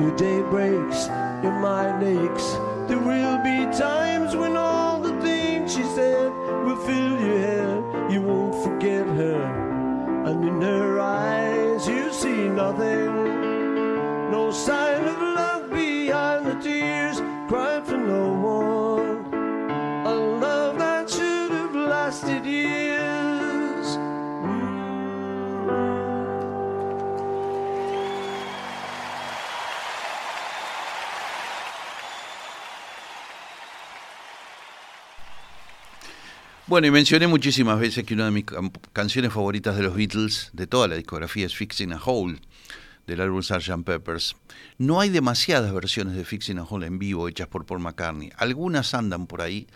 Your 0.00 0.16
day 0.16 0.40
breaks, 0.54 1.08
your 1.44 1.56
mind 1.60 2.02
aches. 2.02 2.46
There 2.88 3.04
will 3.10 3.36
be 3.50 3.58
times 3.76 4.34
when 4.34 4.56
all 4.56 4.98
the 4.98 5.14
things 5.20 5.74
she 5.74 5.82
said 5.82 6.32
will 6.64 6.80
fill 6.88 7.20
your 7.20 7.38
head. 7.48 8.10
You 8.10 8.22
won't 8.22 8.64
forget 8.64 9.06
her, 9.06 9.42
and 10.24 10.42
in 10.42 10.62
her 10.62 11.00
eyes 11.00 11.86
you 11.86 12.10
see 12.14 12.48
nothing. 12.48 13.10
No 14.30 14.50
sign 14.50 15.04
of 15.04 15.29
Bueno, 36.70 36.86
y 36.86 36.92
mencioné 36.92 37.26
muchísimas 37.26 37.80
veces 37.80 38.04
que 38.04 38.14
una 38.14 38.26
de 38.26 38.30
mis 38.30 38.44
canciones 38.92 39.32
favoritas 39.32 39.76
de 39.76 39.82
los 39.82 39.96
Beatles, 39.96 40.50
de 40.52 40.68
toda 40.68 40.86
la 40.86 40.94
discografía, 40.94 41.44
es 41.44 41.56
Fixing 41.56 41.92
a 41.92 42.00
Hole, 42.00 42.38
del 43.08 43.20
álbum 43.20 43.42
Sgt. 43.42 43.82
Peppers. 43.84 44.36
No 44.78 45.00
hay 45.00 45.08
demasiadas 45.08 45.74
versiones 45.74 46.14
de 46.14 46.24
Fixing 46.24 46.60
a 46.60 46.62
Hole 46.62 46.86
en 46.86 47.00
vivo 47.00 47.26
hechas 47.26 47.48
por 47.48 47.66
Paul 47.66 47.80
McCartney. 47.80 48.30
Algunas 48.36 48.94
andan 48.94 49.26
por 49.26 49.42
ahí 49.42 49.66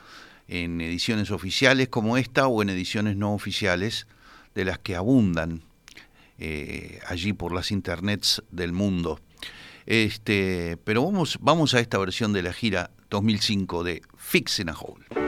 en 0.47 0.81
ediciones 0.81 1.33
oficiales 1.33 1.89
como 1.89 2.17
esta 2.17 2.47
o 2.47 2.63
en 2.63 2.69
ediciones 2.69 3.17
no 3.17 3.35
oficiales 3.35 4.07
de 4.55 4.65
las 4.65 4.79
que 4.79 4.95
abundan 4.95 5.63
eh, 6.39 7.01
allí 7.09 7.33
por 7.33 7.53
las 7.53 7.73
internets 7.73 8.41
del 8.53 8.73
mundo. 8.73 9.19
Este, 9.85 10.77
pero 10.85 11.05
vamos, 11.05 11.39
vamos 11.41 11.75
a 11.75 11.81
esta 11.81 11.99
versión 11.99 12.33
de 12.33 12.45
la 12.45 12.53
gira 12.53 12.93
2005 13.11 13.83
de 13.83 14.01
Fixing 14.17 14.69
a 14.69 14.79
Hole. 14.79 15.24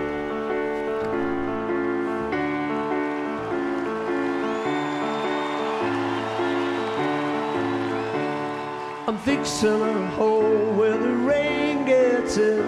I'm 9.09 9.19
fixing 9.19 9.83
a 9.83 10.11
hole 10.17 10.73
where 10.73 10.99
the 10.99 11.13
rain 11.13 11.85
gets 11.87 12.39
in 12.39 12.65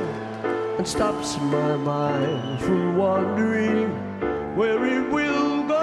and 0.79 0.87
stops 0.87 1.37
my 1.39 1.77
mind 1.79 2.61
from 2.61 2.97
wandering 2.97 3.91
where 4.55 4.87
it 4.87 5.11
will 5.11 5.65
go. 5.65 5.75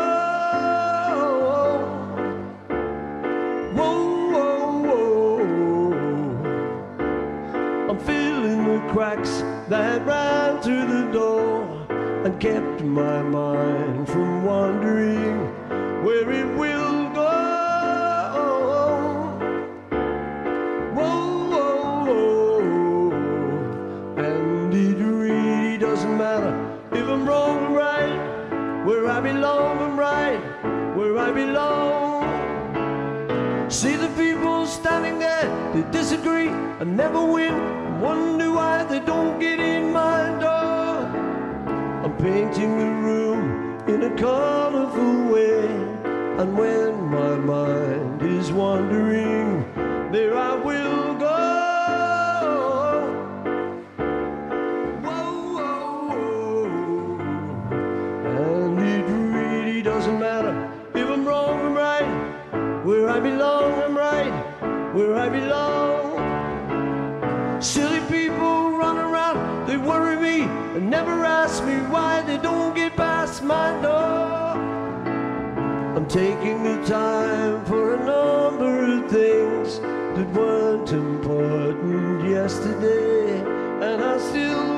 Whoa, 3.73 4.31
whoa, 4.31 4.79
whoa. 4.87 5.89
I'm 7.89 7.99
filling 7.99 8.63
the 8.63 8.79
cracks 8.93 9.43
that 9.67 10.05
ran 10.07 10.61
through 10.61 10.87
the 10.87 11.11
door 11.11 11.65
and 12.23 12.39
kept 12.39 12.81
my 12.81 13.21
mind 13.23 14.07
from 14.07 14.45
wandering 14.45 15.49
where 16.05 16.31
it 16.31 16.47
will 16.57 16.84
belong, 29.25 29.79
I'm 29.79 29.97
right. 29.99 30.39
Where 30.95 31.17
I 31.17 31.31
belong. 31.31 32.21
See 33.69 33.95
the 33.95 34.11
people 34.23 34.67
standing 34.67 35.17
there, 35.17 35.47
they 35.73 35.83
disagree 35.91 36.49
and 36.79 36.95
never 36.95 37.21
win. 37.35 37.55
Wonder 37.99 38.51
why 38.51 38.83
they 38.83 38.99
don't 38.99 39.39
get 39.39 39.59
in 39.59 39.91
my 39.91 40.21
door. 40.43 40.97
I'm 42.03 42.15
painting 42.17 42.71
the 42.83 42.91
room 43.07 43.43
in 43.93 43.99
a 44.11 44.13
colorful 44.15 45.15
way. 45.33 45.65
And 46.39 46.49
when 46.61 46.91
my 47.19 47.35
mind 47.53 48.21
is 48.21 48.51
wandering, 48.51 49.47
there 50.11 50.37
I 50.37 50.53
will 50.67 50.84
I 65.25 65.29
belong. 65.29 66.21
Silly 67.59 67.99
people 68.01 68.77
run 68.77 68.97
around, 68.99 69.65
they 69.65 69.75
worry 69.75 70.17
me 70.17 70.43
and 70.75 70.87
never 70.87 71.25
ask 71.25 71.63
me 71.65 71.77
why 71.93 72.21
they 72.21 72.37
don't 72.37 72.75
get 72.75 72.95
past 72.95 73.41
my 73.41 73.71
door. 73.81 74.53
I'm 75.95 76.07
taking 76.07 76.61
the 76.63 76.77
time 76.85 77.65
for 77.65 77.95
a 77.95 77.97
number 77.97 78.83
of 78.97 79.09
things 79.09 79.79
that 79.79 80.29
weren't 80.31 80.91
important 80.91 82.29
yesterday, 82.29 83.39
and 83.81 84.03
I 84.03 84.19
still 84.19 84.74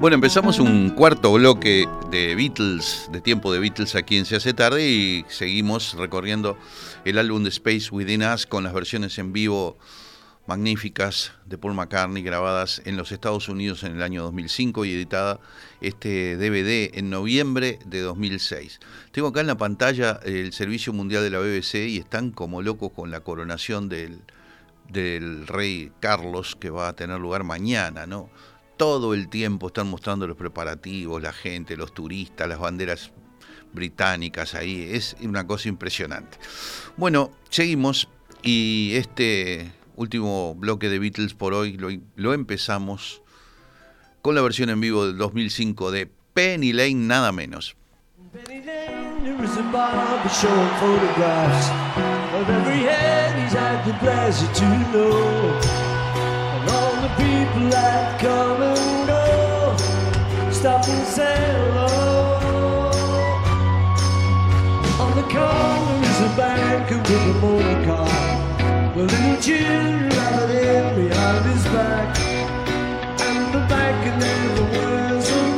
Bueno, 0.00 0.14
empezamos 0.14 0.58
un 0.58 0.88
cuarto 0.88 1.30
bloque 1.34 1.86
de 2.10 2.34
Beatles, 2.34 3.10
de 3.12 3.20
tiempo 3.20 3.52
de 3.52 3.58
Beatles 3.58 3.94
aquí 3.94 4.16
en 4.16 4.24
Se 4.24 4.34
hace 4.34 4.54
tarde 4.54 4.88
y 4.88 5.26
seguimos 5.28 5.92
recorriendo 5.92 6.56
el 7.04 7.18
álbum 7.18 7.42
de 7.42 7.50
Space 7.50 7.90
Within 7.92 8.22
Us 8.22 8.46
con 8.46 8.64
las 8.64 8.72
versiones 8.72 9.18
en 9.18 9.34
vivo 9.34 9.76
magníficas 10.46 11.32
de 11.44 11.58
Paul 11.58 11.74
McCartney 11.74 12.22
grabadas 12.22 12.80
en 12.86 12.96
los 12.96 13.12
Estados 13.12 13.50
Unidos 13.50 13.84
en 13.84 13.92
el 13.92 14.02
año 14.02 14.22
2005 14.22 14.86
y 14.86 14.94
editada 14.94 15.38
este 15.82 16.38
DVD 16.38 16.96
en 16.98 17.10
noviembre 17.10 17.78
de 17.84 18.00
2006. 18.00 18.80
Tengo 19.12 19.28
acá 19.28 19.42
en 19.42 19.48
la 19.48 19.58
pantalla 19.58 20.18
el 20.24 20.54
Servicio 20.54 20.94
Mundial 20.94 21.22
de 21.24 21.28
la 21.28 21.40
BBC 21.40 21.90
y 21.90 21.98
están 21.98 22.30
como 22.30 22.62
locos 22.62 22.92
con 22.92 23.10
la 23.10 23.20
coronación 23.20 23.90
del, 23.90 24.22
del 24.88 25.46
rey 25.46 25.92
Carlos 26.00 26.56
que 26.58 26.70
va 26.70 26.88
a 26.88 26.96
tener 26.96 27.20
lugar 27.20 27.44
mañana, 27.44 28.06
¿no? 28.06 28.30
Todo 28.80 29.12
el 29.12 29.28
tiempo 29.28 29.66
están 29.66 29.88
mostrando 29.88 30.26
los 30.26 30.38
preparativos, 30.38 31.20
la 31.20 31.34
gente, 31.34 31.76
los 31.76 31.92
turistas, 31.92 32.48
las 32.48 32.58
banderas 32.58 33.12
británicas 33.74 34.54
ahí, 34.54 34.88
es 34.90 35.18
una 35.20 35.46
cosa 35.46 35.68
impresionante. 35.68 36.38
Bueno, 36.96 37.30
seguimos 37.50 38.08
y 38.42 38.92
este 38.94 39.70
último 39.96 40.54
bloque 40.54 40.88
de 40.88 40.98
Beatles 40.98 41.34
por 41.34 41.52
hoy 41.52 41.78
lo, 42.16 42.32
empezamos 42.32 43.20
con 44.22 44.34
la 44.34 44.40
versión 44.40 44.70
en 44.70 44.80
vivo 44.80 45.04
del 45.04 45.18
2005 45.18 45.90
de 45.90 46.10
Penny 46.32 46.72
Lane, 46.72 46.94
nada 46.94 47.32
menos. 47.32 47.76
Penny 48.32 48.64
Lane, 48.64 49.44
is 49.44 49.58
a 49.58 49.62
photographs 50.80 51.68
of 52.34 52.48
every 52.48 52.80
head 52.84 53.44
he's 53.44 53.52
had 53.52 53.84
the 53.84 53.92
pleasure 53.98 54.50
to 54.54 54.64
know. 54.90 55.89
All 56.68 56.94
the 57.02 57.08
people 57.16 57.70
that 57.70 58.20
come 58.20 58.62
and 58.62 59.06
go 59.08 60.52
stop 60.52 60.86
and 60.88 61.06
say 61.06 61.36
hello. 61.74 62.90
On 65.00 65.16
the 65.16 65.22
corner 65.22 66.06
is 66.10 66.20
a 66.20 66.36
banker 66.36 66.98
with 66.98 67.10
a 67.10 67.34
motor 67.40 67.84
car. 67.86 68.94
Little 68.94 69.36
children 69.40 70.50
in 70.50 71.08
behind 71.08 71.44
his 71.46 71.64
back. 71.72 72.18
And 73.20 73.54
the 73.54 73.60
banker 73.68 74.16
never 74.18 74.64
wears 74.72 75.30
a 75.30 75.49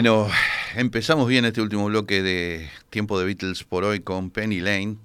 Bueno, 0.00 0.30
empezamos 0.76 1.28
bien 1.28 1.44
este 1.44 1.60
último 1.60 1.84
bloque 1.84 2.22
de 2.22 2.70
Tiempo 2.88 3.20
de 3.20 3.26
Beatles 3.26 3.64
por 3.64 3.84
hoy 3.84 4.00
con 4.00 4.30
Penny 4.30 4.60
Lane. 4.60 4.96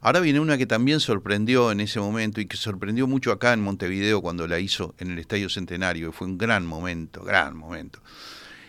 Ahora 0.00 0.20
viene 0.20 0.40
una 0.40 0.56
que 0.56 0.64
también 0.64 1.00
sorprendió 1.00 1.70
en 1.70 1.80
ese 1.80 2.00
momento 2.00 2.40
y 2.40 2.46
que 2.46 2.56
sorprendió 2.56 3.06
mucho 3.06 3.30
acá 3.30 3.52
en 3.52 3.60
Montevideo 3.60 4.22
cuando 4.22 4.48
la 4.48 4.58
hizo 4.58 4.94
en 5.00 5.10
el 5.10 5.18
Estadio 5.18 5.50
Centenario. 5.50 6.12
Fue 6.12 6.26
un 6.26 6.38
gran 6.38 6.64
momento, 6.64 7.22
gran 7.24 7.58
momento. 7.58 8.00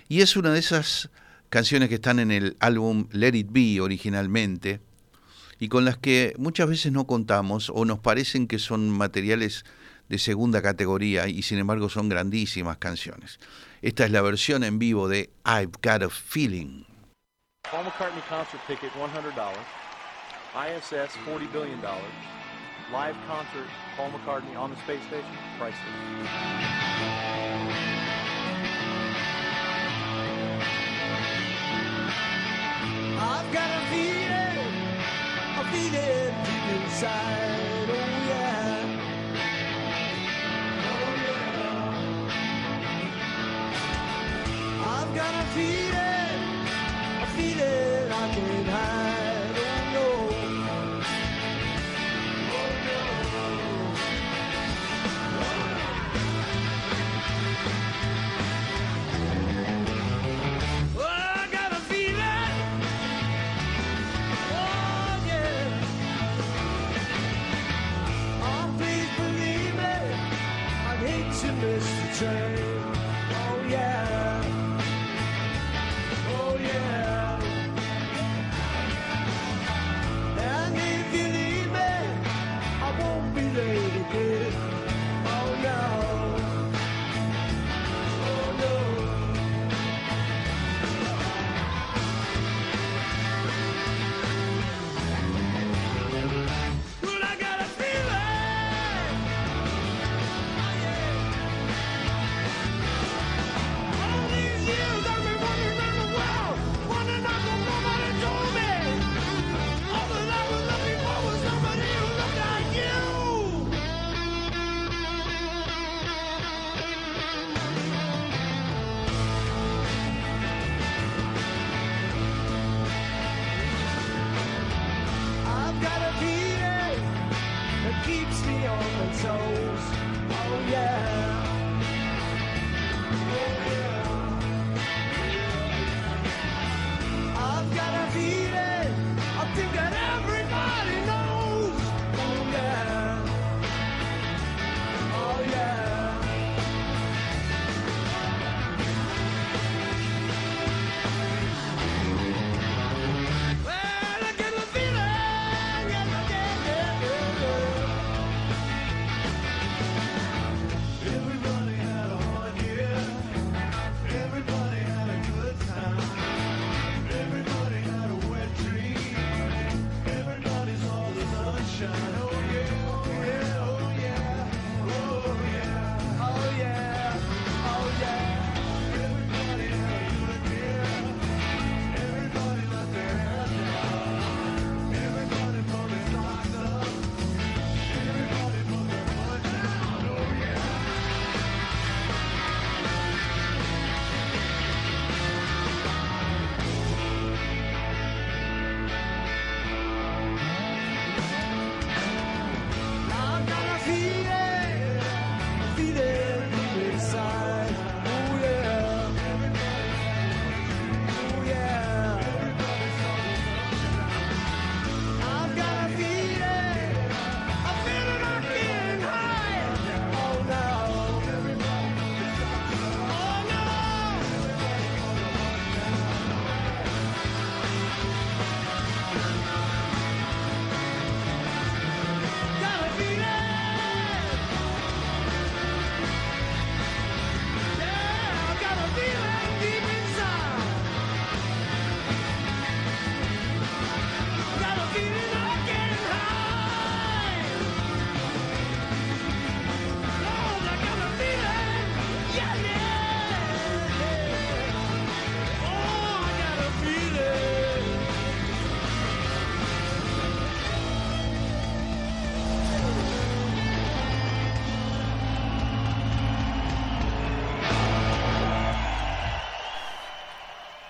Y 0.10 0.20
es 0.20 0.36
una 0.36 0.52
de 0.52 0.60
esas 0.60 1.12
canciones 1.50 1.88
que 1.88 1.96
están 1.96 2.20
en 2.20 2.32
el 2.32 2.58
álbum 2.60 3.08
Let 3.14 3.38
It 3.38 3.48
Be 3.50 3.80
originalmente 3.80 4.82
y 5.62 5.70
con 5.70 5.86
las 5.86 5.98
que 5.98 6.34
muchas 6.38 6.68
veces 6.68 6.92
no 6.92 7.08
contamos 7.08 7.72
o 7.74 7.86
nos 7.86 8.00
parecen 8.00 8.48
que 8.48 8.60
son 8.60 8.90
materiales 8.90 9.64
de 10.10 10.18
segunda 10.18 10.62
categoría 10.62 11.30
y 11.30 11.42
sin 11.42 11.58
embargo 11.58 11.88
son 11.88 12.10
grandísimas 12.10 12.76
canciones. 12.80 13.40
Esta 13.82 14.04
es 14.04 14.12
la 14.12 14.22
versión 14.22 14.66
en 14.66 14.78
vivo 14.78 15.08
de 15.08 15.30
I've 15.46 15.72
Got 15.82 16.04
a 16.04 16.10
Feeling. 16.10 16.86
Paul 17.64 17.86
McCartney 17.86 18.22
concert 18.28 18.60
ticket 18.68 18.92
$100. 18.92 19.32
ISS 20.54 21.16
$40 21.26 21.50
billion. 21.54 21.80
Live 22.92 23.16
concert 23.26 23.70
Paul 23.96 24.10
McCartney 24.10 24.58
on 24.58 24.72
the 24.72 24.76
space 24.82 25.02
station 25.08 25.32
priceless. 25.58 25.80
I've 33.18 33.54
got 33.54 33.70
a 33.72 33.86
feeling, 33.88 34.76
a 35.56 35.64
feeling 35.72 36.36
deep 36.44 36.84
inside. 36.84 38.19
I 45.20 45.32
gonna 45.32 45.44
feel 45.52 45.89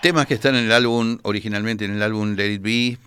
Temas 0.02 0.28
que 0.28 0.36
están 0.36 0.56
en 0.56 0.64
el 0.64 0.72
álbum, 0.72 1.18
originalmente 1.24 1.84
en 1.84 1.92
el 1.92 2.02
álbum 2.02 2.36
Let 2.36 2.54
It 2.54 2.62
Be, 2.62 2.98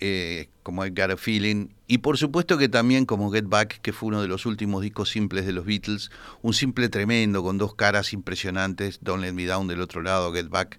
eh, 0.00 0.50
como 0.62 0.84
I 0.84 0.90
Got 0.90 1.12
a 1.12 1.16
Feeling, 1.16 1.68
y 1.86 1.96
por 1.98 2.18
supuesto 2.18 2.58
que 2.58 2.68
también 2.68 3.06
como 3.06 3.32
Get 3.32 3.46
Back, 3.46 3.80
que 3.80 3.94
fue 3.94 4.08
uno 4.08 4.20
de 4.20 4.28
los 4.28 4.44
últimos 4.44 4.82
discos 4.82 5.08
simples 5.08 5.46
de 5.46 5.52
los 5.52 5.64
Beatles, 5.64 6.10
un 6.42 6.52
simple 6.52 6.90
tremendo 6.90 7.42
con 7.42 7.56
dos 7.56 7.74
caras 7.74 8.12
impresionantes, 8.12 8.98
Don't 9.00 9.22
Let 9.22 9.32
Me 9.32 9.46
Down 9.46 9.66
del 9.66 9.80
otro 9.80 10.02
lado, 10.02 10.30
Get 10.30 10.50
Back 10.50 10.78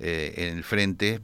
eh, 0.00 0.34
en 0.38 0.56
el 0.56 0.64
frente. 0.64 1.20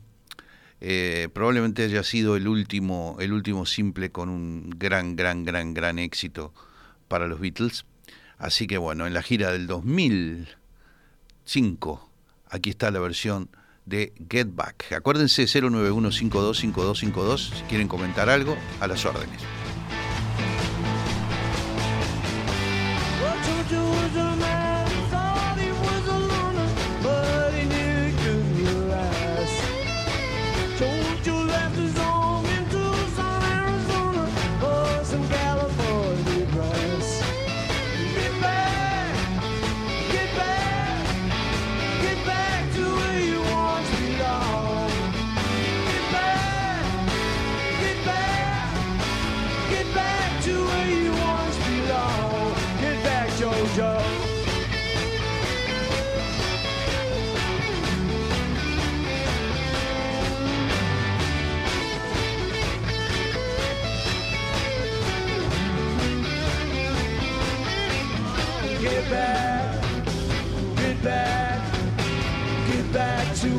Eh, 0.80 1.28
probablemente 1.33 1.83
haya 1.83 2.05
sido 2.05 2.37
el 2.37 2.47
último, 2.47 3.16
el 3.18 3.33
último 3.33 3.66
simple 3.66 4.12
con 4.12 4.28
un 4.28 4.70
gran, 4.76 5.16
gran, 5.16 5.45
gran, 5.45 5.74
gran 5.74 5.99
éxito 5.99 6.55
para 7.09 7.26
los 7.26 7.41
Beatles. 7.41 7.85
Así 8.39 8.68
que 8.68 8.78
bueno, 8.78 9.09
en 9.09 9.14
la 9.14 9.24
gira 9.24 9.51
del 9.51 9.66
2005, 9.66 12.09
aquí 12.49 12.70
está 12.70 12.93
la 12.93 13.01
versión 13.01 13.51
de 13.85 14.12
Get 14.30 14.49
Back. 14.55 14.93
Acuérdense 14.93 15.45
091525252 15.45 17.39
si 17.39 17.62
quieren 17.68 17.89
comentar 17.89 18.28
algo, 18.28 18.57
a 18.80 18.87
las 18.87 19.05
órdenes. 19.05 19.41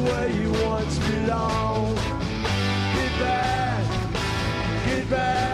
Where 0.04 0.30
you 0.30 0.52
once 0.66 1.00
belonged. 1.00 1.96
Get 2.96 3.14
back, 3.20 3.86
get 4.86 5.10
back, 5.10 5.53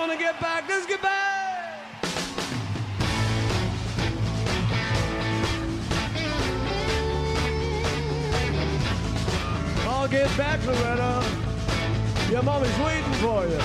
I 0.00 0.06
wanna 0.06 0.16
get 0.16 0.40
back. 0.40 0.66
Let's 0.66 0.86
get 0.86 1.02
back. 1.02 1.84
I'll 9.86 10.08
get 10.08 10.34
back, 10.38 10.64
Loretta. 10.64 11.22
Your 12.30 12.42
mommy's 12.42 12.78
waiting 12.78 13.12
for 13.20 13.44
you. 13.44 13.60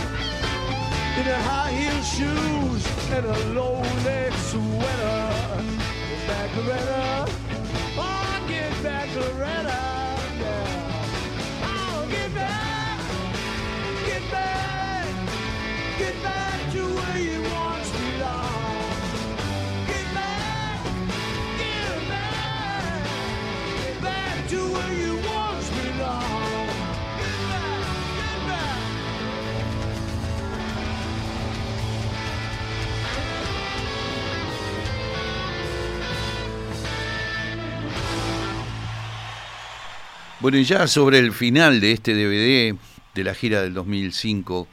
In 1.19 1.23
her 1.23 1.41
high 1.47 1.71
heel 1.71 2.03
shoes 2.03 2.85
and 3.11 3.25
a 3.25 3.37
low 3.53 3.81
neck 4.03 4.33
sweater. 4.33 5.63
Get 6.09 6.27
back, 6.27 6.53
Loretta. 6.57 7.31
Oh, 7.97 8.45
get 8.49 8.83
back, 8.83 9.07
Loretta. 9.15 9.94
Bueno, 40.45 40.59
y 40.59 40.63
ya 40.63 40.85
sobre 40.85 41.17
el 41.17 41.31
final 41.31 41.81
de 41.81 41.91
este 41.91 42.13
DVD 42.13 42.77
de 43.15 43.23
la 43.23 43.33
gira 43.33 43.63
del 43.63 43.73
2005 43.73 44.67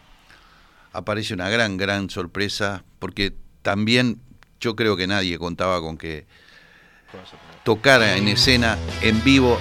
aparece 0.93 1.33
una 1.33 1.49
gran, 1.49 1.79
gran 1.79 2.11
sorpresa, 2.11 2.85
porque 2.99 3.33
también 3.63 4.21
yo 4.61 4.77
creo 4.77 4.99
que 4.99 5.07
nadie 5.07 5.39
contaba 5.39 5.81
con 5.81 5.97
que 5.97 6.27
tocara 7.65 8.19
en 8.19 8.29
escena, 8.29 8.77
en 9.01 9.25
vivo, 9.25 9.59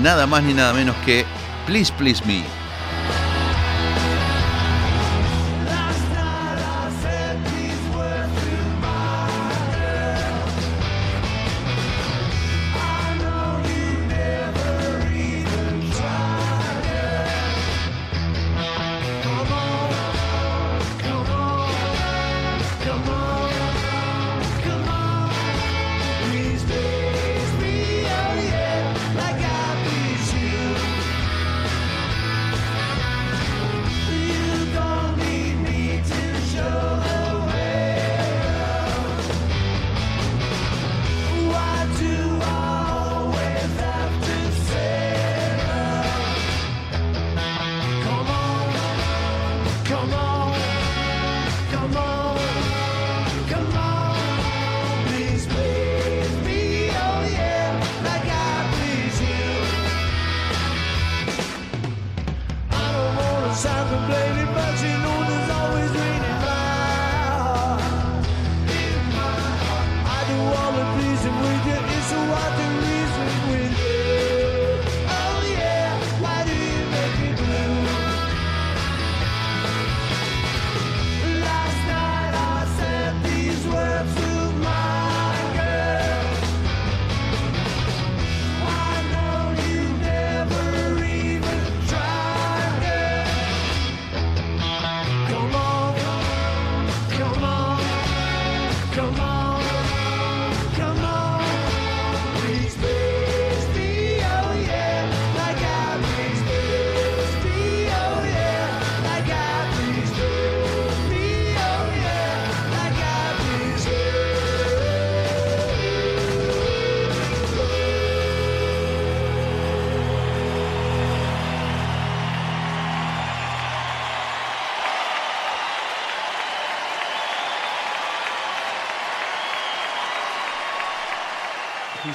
nada 0.00 0.26
más 0.26 0.42
ni 0.42 0.54
nada 0.54 0.72
menos 0.72 0.96
que 1.04 1.26
Please 1.66 1.92
Please 1.98 2.24
Me. 2.24 2.61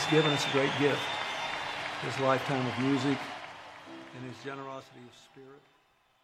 Given 0.09 0.31
us 0.31 0.47
a 0.47 0.51
great 0.51 0.71
gift 0.79 1.01
his 2.01 2.19
lifetime 2.19 2.65
of 2.65 2.79
music 2.79 3.17
and 4.15 4.25
his 4.25 4.43
generosity. 4.43 4.96